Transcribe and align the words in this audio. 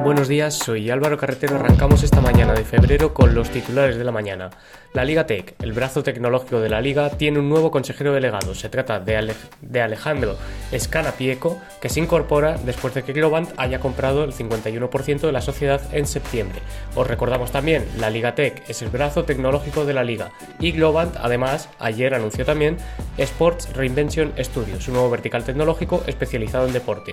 Buenos 0.00 0.26
días, 0.26 0.54
soy 0.54 0.90
Álvaro 0.90 1.16
Carretero. 1.16 1.56
Arrancamos 1.56 2.02
esta 2.02 2.20
mañana 2.20 2.54
de 2.54 2.64
febrero 2.64 3.14
con 3.14 3.34
los 3.34 3.50
titulares 3.50 3.96
de 3.96 4.02
la 4.02 4.10
mañana. 4.10 4.50
La 4.94 5.04
Liga 5.04 5.26
Tech, 5.26 5.54
el 5.60 5.72
brazo 5.72 6.02
tecnológico 6.02 6.60
de 6.60 6.68
la 6.68 6.80
Liga, 6.80 7.10
tiene 7.10 7.38
un 7.38 7.48
nuevo 7.48 7.70
consejero 7.70 8.12
delegado. 8.12 8.54
Se 8.56 8.68
trata 8.68 8.98
de, 8.98 9.80
Alejandro 9.80 10.36
Escanapieco, 10.72 11.60
que 11.80 11.88
se 11.88 12.00
incorpora 12.00 12.58
después 12.64 12.94
de 12.94 13.04
que 13.04 13.12
Globant 13.12 13.50
haya 13.58 13.78
comprado 13.78 14.24
el 14.24 14.32
51% 14.32 15.20
de 15.20 15.32
la 15.32 15.40
sociedad 15.40 15.80
en 15.92 16.06
septiembre. 16.06 16.60
Os 16.96 17.06
recordamos 17.06 17.52
también, 17.52 17.86
la 17.98 18.10
Liga 18.10 18.34
Tech 18.34 18.64
es 18.68 18.82
el 18.82 18.88
brazo 18.88 19.24
tecnológico 19.24 19.84
de 19.84 19.94
la 19.94 20.02
Liga 20.02 20.32
y 20.58 20.72
Globant, 20.72 21.14
además, 21.20 21.68
ayer 21.78 22.14
anunció 22.14 22.44
también 22.44 22.76
Sports 23.18 23.72
Reinvention 23.74 24.32
Studios, 24.38 24.88
un 24.88 24.94
nuevo 24.94 25.10
vertical 25.10 25.44
tecnológico 25.44 26.02
especializado 26.06 26.66
en 26.66 26.72
deporte. 26.72 27.12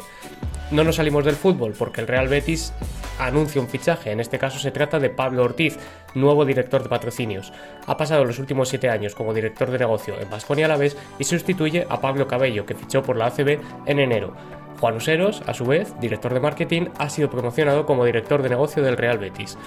No 0.71 0.83
nos 0.83 0.97
salimos 0.97 1.25
del 1.25 1.35
fútbol 1.35 1.73
porque 1.77 1.99
el 1.99 2.07
Real 2.07 2.27
Betis 2.27 2.73
anuncia 3.17 3.59
un 3.59 3.67
fichaje. 3.67 4.11
En 4.11 4.19
este 4.19 4.37
caso 4.37 4.59
se 4.59 4.69
trata 4.69 4.99
de 4.99 5.09
Pablo 5.09 5.43
Ortiz, 5.43 5.79
nuevo 6.13 6.45
director 6.45 6.83
de 6.83 6.89
patrocinios. 6.89 7.51
Ha 7.87 7.97
pasado 7.97 8.23
los 8.23 8.37
últimos 8.37 8.69
siete 8.69 8.87
años 8.87 9.15
como 9.15 9.33
director 9.33 9.71
de 9.71 9.79
negocio 9.79 10.19
en 10.19 10.29
Vasconia 10.29 10.65
Alavés 10.65 10.95
y 11.17 11.23
sustituye 11.23 11.87
a 11.89 11.99
Pablo 12.01 12.27
Cabello, 12.27 12.67
que 12.67 12.75
fichó 12.75 13.01
por 13.01 13.17
la 13.17 13.25
ACB 13.27 13.59
en 13.87 13.99
enero. 13.99 14.35
Juan 14.79 14.95
Useros, 14.95 15.41
a 15.47 15.53
su 15.53 15.65
vez, 15.65 15.93
director 15.99 16.33
de 16.33 16.39
marketing, 16.39 16.85
ha 16.99 17.09
sido 17.09 17.31
promocionado 17.31 17.87
como 17.87 18.05
director 18.05 18.41
de 18.43 18.49
negocio 18.49 18.83
del 18.83 18.95
Real 18.95 19.17
Betis. 19.17 19.57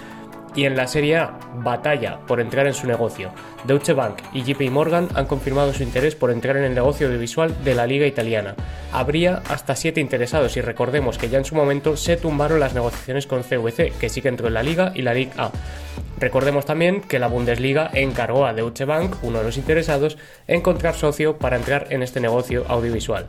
Y 0.54 0.64
en 0.64 0.76
la 0.76 0.86
Serie 0.86 1.16
A, 1.16 1.38
batalla 1.56 2.18
por 2.26 2.40
entrar 2.40 2.66
en 2.66 2.74
su 2.74 2.86
negocio. 2.86 3.30
Deutsche 3.64 3.94
Bank 3.94 4.18
y 4.32 4.42
JP 4.42 4.70
Morgan 4.70 5.08
han 5.14 5.26
confirmado 5.26 5.72
su 5.72 5.82
interés 5.82 6.14
por 6.14 6.30
entrar 6.30 6.56
en 6.56 6.64
el 6.64 6.74
negocio 6.74 7.06
audiovisual 7.06 7.64
de 7.64 7.74
la 7.74 7.86
liga 7.86 8.06
italiana. 8.06 8.54
Habría 8.92 9.42
hasta 9.48 9.76
siete 9.76 10.00
interesados 10.00 10.56
y 10.56 10.60
recordemos 10.60 11.16
que 11.16 11.28
ya 11.28 11.38
en 11.38 11.44
su 11.44 11.54
momento 11.54 11.96
se 11.96 12.16
tumbaron 12.16 12.60
las 12.60 12.74
negociaciones 12.74 13.26
con 13.26 13.42
CVC, 13.42 13.92
que 13.98 14.08
sí 14.08 14.20
que 14.20 14.28
entró 14.28 14.48
en 14.48 14.54
la 14.54 14.62
liga 14.62 14.92
y 14.94 15.02
la 15.02 15.14
Liga 15.14 15.32
A. 15.38 15.50
Recordemos 16.18 16.66
también 16.66 17.00
que 17.00 17.18
la 17.18 17.26
Bundesliga 17.26 17.90
encargó 17.92 18.46
a 18.46 18.54
Deutsche 18.54 18.84
Bank, 18.84 19.16
uno 19.22 19.38
de 19.38 19.44
los 19.44 19.56
interesados, 19.56 20.18
encontrar 20.46 20.94
socio 20.94 21.36
para 21.38 21.56
entrar 21.56 21.86
en 21.90 22.02
este 22.02 22.20
negocio 22.20 22.64
audiovisual. 22.68 23.26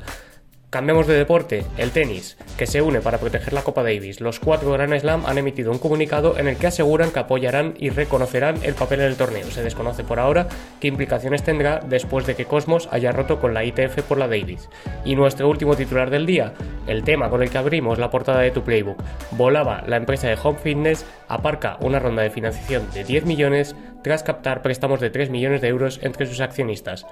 Cambiamos 0.73 1.05
de 1.05 1.13
deporte, 1.13 1.63
el 1.77 1.91
tenis, 1.91 2.35
que 2.57 2.65
se 2.65 2.81
une 2.81 2.99
para 2.99 3.19
proteger 3.19 3.53
la 3.53 3.61
Copa 3.61 3.83
Davis. 3.83 4.21
Los 4.21 4.39
cuatro 4.39 4.71
Grand 4.71 4.97
Slam 4.97 5.23
han 5.27 5.37
emitido 5.37 5.71
un 5.71 5.77
comunicado 5.77 6.39
en 6.39 6.47
el 6.47 6.57
que 6.57 6.65
aseguran 6.65 7.11
que 7.11 7.19
apoyarán 7.19 7.75
y 7.77 7.91
reconocerán 7.91 8.55
el 8.63 8.73
papel 8.73 9.01
en 9.01 9.05
el 9.05 9.15
torneo. 9.15 9.45
Se 9.51 9.61
desconoce 9.61 10.03
por 10.03 10.19
ahora 10.19 10.47
qué 10.79 10.87
implicaciones 10.87 11.43
tendrá 11.43 11.79
después 11.87 12.25
de 12.25 12.33
que 12.35 12.45
Cosmos 12.45 12.89
haya 12.89 13.11
roto 13.11 13.39
con 13.39 13.53
la 13.53 13.63
ITF 13.63 14.01
por 14.01 14.17
la 14.17 14.27
Davis. 14.27 14.67
Y 15.05 15.15
nuestro 15.15 15.47
último 15.47 15.75
titular 15.75 16.09
del 16.09 16.25
día, 16.25 16.55
el 16.87 17.03
tema 17.03 17.29
con 17.29 17.43
el 17.43 17.51
que 17.51 17.59
abrimos 17.59 17.99
la 17.99 18.09
portada 18.09 18.39
de 18.39 18.49
tu 18.49 18.63
playbook. 18.63 18.97
Volaba 19.29 19.83
la 19.85 19.97
empresa 19.97 20.27
de 20.27 20.39
Home 20.41 20.57
Fitness, 20.57 21.05
aparca 21.27 21.77
una 21.81 21.99
ronda 21.99 22.23
de 22.23 22.31
financiación 22.31 22.89
de 22.95 23.03
10 23.03 23.25
millones 23.25 23.75
tras 24.03 24.23
captar 24.23 24.63
préstamos 24.63 24.99
de 24.99 25.11
3 25.11 25.29
millones 25.29 25.61
de 25.61 25.67
euros 25.67 25.99
entre 26.01 26.25
sus 26.25 26.41
accionistas. 26.41 27.05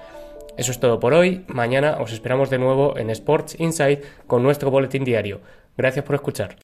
Eso 0.56 0.70
es 0.70 0.80
todo 0.80 1.00
por 1.00 1.14
hoy. 1.14 1.44
Mañana 1.48 1.96
os 2.00 2.12
esperamos 2.12 2.50
de 2.50 2.58
nuevo 2.58 2.96
en 2.98 3.10
Sports 3.10 3.56
Insight 3.58 4.00
con 4.26 4.42
nuestro 4.42 4.70
boletín 4.70 5.04
diario. 5.04 5.40
Gracias 5.76 6.04
por 6.04 6.14
escuchar. 6.14 6.56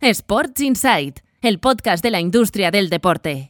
Sports 0.00 0.60
Insight, 0.60 1.20
el 1.40 1.58
podcast 1.58 2.02
de 2.02 2.10
la 2.10 2.20
industria 2.20 2.70
del 2.70 2.88
deporte. 2.90 3.42